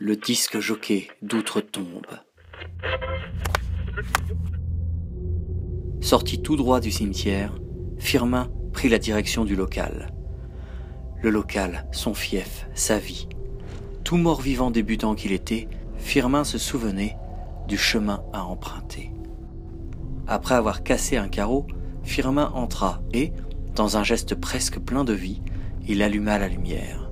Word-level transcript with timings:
le 0.00 0.14
disque 0.14 0.60
jockey 0.60 1.08
d'outre-tombe. 1.22 2.06
Sorti 6.00 6.40
tout 6.40 6.54
droit 6.54 6.78
du 6.78 6.92
cimetière, 6.92 7.52
Firmin 7.98 8.48
prit 8.72 8.88
la 8.88 8.98
direction 8.98 9.44
du 9.44 9.56
local. 9.56 10.14
Le 11.20 11.30
local, 11.30 11.88
son 11.90 12.14
fief, 12.14 12.68
sa 12.74 12.98
vie. 12.98 13.28
Tout 14.04 14.16
mort-vivant 14.16 14.70
débutant 14.70 15.16
qu'il 15.16 15.32
était, 15.32 15.68
Firmin 15.96 16.44
se 16.44 16.58
souvenait 16.58 17.16
du 17.66 17.76
chemin 17.76 18.22
à 18.32 18.44
emprunter. 18.44 19.10
Après 20.28 20.54
avoir 20.54 20.84
cassé 20.84 21.16
un 21.16 21.28
carreau, 21.28 21.66
Firmin 22.04 22.52
entra 22.54 23.02
et, 23.12 23.32
dans 23.74 23.96
un 23.96 24.04
geste 24.04 24.36
presque 24.36 24.78
plein 24.78 25.02
de 25.02 25.12
vie, 25.12 25.42
il 25.88 26.02
alluma 26.02 26.38
la 26.38 26.48
lumière. 26.48 27.07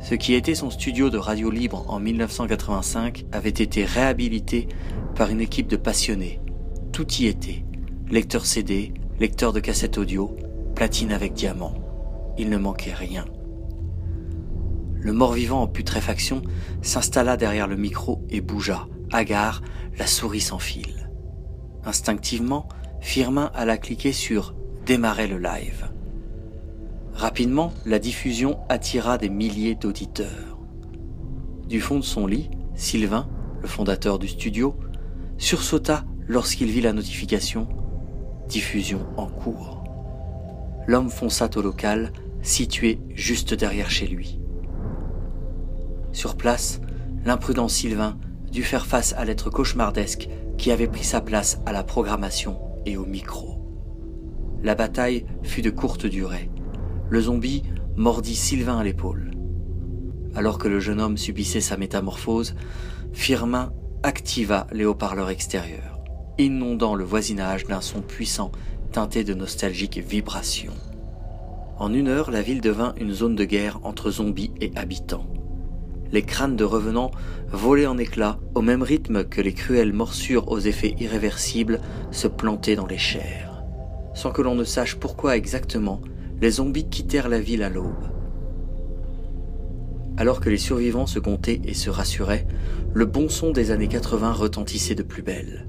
Ce 0.00 0.14
qui 0.14 0.34
était 0.34 0.54
son 0.54 0.70
studio 0.70 1.10
de 1.10 1.18
radio 1.18 1.50
libre 1.50 1.84
en 1.88 2.00
1985 2.00 3.26
avait 3.32 3.50
été 3.50 3.84
réhabilité 3.84 4.66
par 5.14 5.28
une 5.28 5.42
équipe 5.42 5.68
de 5.68 5.76
passionnés. 5.76 6.40
Tout 6.90 7.06
y 7.14 7.26
était. 7.26 7.64
Lecteur 8.10 8.46
CD, 8.46 8.94
lecteur 9.18 9.52
de 9.52 9.60
cassette 9.60 9.98
audio, 9.98 10.34
platine 10.74 11.12
avec 11.12 11.34
diamant. 11.34 11.74
Il 12.38 12.48
ne 12.48 12.56
manquait 12.56 12.94
rien. 12.94 13.26
Le 15.00 15.12
mort-vivant 15.12 15.62
en 15.62 15.66
putréfaction 15.66 16.42
s'installa 16.80 17.36
derrière 17.36 17.66
le 17.66 17.76
micro 17.76 18.22
et 18.30 18.40
bougea, 18.40 18.88
hagard, 19.12 19.62
la 19.98 20.06
souris 20.06 20.40
sans 20.40 20.58
fil. 20.58 21.10
Instinctivement, 21.84 22.68
Firmin 23.00 23.50
alla 23.54 23.76
cliquer 23.76 24.12
sur 24.12 24.54
Démarrer 24.86 25.26
le 25.26 25.38
live. 25.38 25.90
Rapidement, 27.20 27.74
la 27.84 27.98
diffusion 27.98 28.60
attira 28.70 29.18
des 29.18 29.28
milliers 29.28 29.74
d'auditeurs. 29.74 30.58
Du 31.68 31.78
fond 31.78 31.98
de 31.98 32.02
son 32.02 32.26
lit, 32.26 32.48
Sylvain, 32.74 33.28
le 33.60 33.68
fondateur 33.68 34.18
du 34.18 34.26
studio, 34.26 34.74
sursauta 35.36 36.06
lorsqu'il 36.28 36.70
vit 36.70 36.80
la 36.80 36.94
notification 36.94 37.68
Diffusion 38.48 39.06
en 39.18 39.26
cours. 39.26 39.84
L'homme 40.86 41.10
fonça 41.10 41.50
au 41.56 41.60
local, 41.60 42.14
situé 42.40 42.98
juste 43.14 43.52
derrière 43.52 43.90
chez 43.90 44.06
lui. 44.06 44.40
Sur 46.12 46.38
place, 46.38 46.80
l'imprudent 47.26 47.68
Sylvain 47.68 48.16
dut 48.50 48.62
faire 48.62 48.86
face 48.86 49.12
à 49.12 49.26
l'être 49.26 49.50
cauchemardesque 49.50 50.26
qui 50.56 50.72
avait 50.72 50.88
pris 50.88 51.04
sa 51.04 51.20
place 51.20 51.60
à 51.66 51.72
la 51.72 51.84
programmation 51.84 52.58
et 52.86 52.96
au 52.96 53.04
micro. 53.04 53.60
La 54.62 54.74
bataille 54.74 55.26
fut 55.42 55.60
de 55.60 55.68
courte 55.68 56.06
durée. 56.06 56.48
Le 57.10 57.20
zombie 57.20 57.64
mordit 57.96 58.36
Sylvain 58.36 58.78
à 58.78 58.84
l'épaule. 58.84 59.32
Alors 60.36 60.58
que 60.58 60.68
le 60.68 60.78
jeune 60.78 61.00
homme 61.00 61.16
subissait 61.16 61.60
sa 61.60 61.76
métamorphose, 61.76 62.54
Firmin 63.12 63.72
activa 64.04 64.68
les 64.72 64.84
haut-parleurs 64.84 65.28
extérieurs, 65.28 65.98
inondant 66.38 66.94
le 66.94 67.02
voisinage 67.02 67.64
d'un 67.64 67.80
son 67.80 68.00
puissant 68.00 68.52
teinté 68.92 69.24
de 69.24 69.34
nostalgiques 69.34 69.98
vibrations. 69.98 70.72
En 71.78 71.92
une 71.92 72.06
heure, 72.06 72.30
la 72.30 72.42
ville 72.42 72.60
devint 72.60 72.94
une 72.96 73.12
zone 73.12 73.34
de 73.34 73.44
guerre 73.44 73.80
entre 73.82 74.12
zombies 74.12 74.52
et 74.60 74.70
habitants. 74.76 75.26
Les 76.12 76.22
crânes 76.22 76.56
de 76.56 76.64
revenants 76.64 77.10
volaient 77.52 77.86
en 77.86 77.98
éclats 77.98 78.38
au 78.54 78.62
même 78.62 78.82
rythme 78.82 79.24
que 79.24 79.40
les 79.40 79.52
cruelles 79.52 79.92
morsures 79.92 80.50
aux 80.50 80.60
effets 80.60 80.94
irréversibles 81.00 81.80
se 82.12 82.28
plantaient 82.28 82.76
dans 82.76 82.86
les 82.86 82.98
chairs 82.98 83.50
sans 84.14 84.32
que 84.32 84.42
l'on 84.42 84.54
ne 84.54 84.64
sache 84.64 84.96
pourquoi 84.96 85.36
exactement, 85.36 86.00
les 86.40 86.50
zombies 86.52 86.88
quittèrent 86.88 87.28
la 87.28 87.40
ville 87.40 87.62
à 87.62 87.68
l'aube. 87.68 88.08
Alors 90.16 90.40
que 90.40 90.50
les 90.50 90.58
survivants 90.58 91.06
se 91.06 91.18
comptaient 91.18 91.60
et 91.64 91.74
se 91.74 91.90
rassuraient, 91.90 92.46
le 92.92 93.06
bon 93.06 93.28
son 93.28 93.52
des 93.52 93.70
années 93.70 93.88
80 93.88 94.32
retentissait 94.32 94.94
de 94.94 95.02
plus 95.02 95.22
belle. 95.22 95.66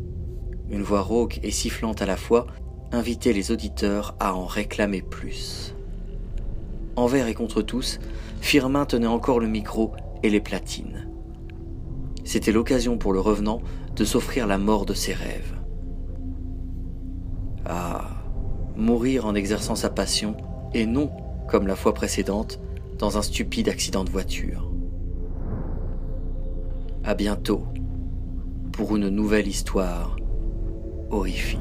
Une 0.70 0.82
voix 0.82 1.02
rauque 1.02 1.40
et 1.44 1.52
sifflante 1.52 2.02
à 2.02 2.06
la 2.06 2.18
fois 2.18 2.48
invitait 2.92 3.34
les 3.34 3.52
auditeurs 3.52 4.16
à 4.20 4.34
en 4.36 4.46
réclamer 4.46 5.02
plus. 5.02 5.76
Envers 6.96 7.28
et 7.28 7.34
contre 7.34 7.62
tous, 7.62 8.00
Firmin 8.42 8.86
tenait 8.86 9.08
encore 9.08 9.40
le 9.40 9.48
micro 9.48 9.92
et 10.24 10.30
les 10.30 10.42
platines. 10.42 11.08
C'était 12.24 12.52
l'occasion 12.52 12.98
pour 12.98 13.14
le 13.14 13.20
revenant 13.20 13.62
de 13.96 14.06
s'offrir 14.06 14.48
la 14.48 14.58
mort 14.58 14.86
de 14.86 14.94
ses 14.94 15.14
rêves. 15.14 15.54
Ah, 17.66 18.10
mourir 18.76 19.26
en 19.26 19.36
exerçant 19.36 19.76
sa 19.76 19.90
passion, 19.90 20.36
et 20.74 20.86
non, 20.86 21.12
comme 21.48 21.68
la 21.68 21.76
fois 21.76 21.94
précédente, 21.94 22.60
dans 22.98 23.18
un 23.18 23.22
stupide 23.22 23.70
accident 23.70 24.04
de 24.04 24.10
voiture. 24.10 24.72
À 27.04 27.16
bientôt 27.16 27.64
pour 28.72 28.96
une 28.96 29.10
nouvelle 29.10 29.48
histoire 29.48 30.16
horrifique. 31.10 31.60